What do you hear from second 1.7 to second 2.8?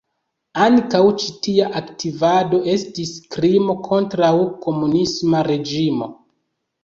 aktivado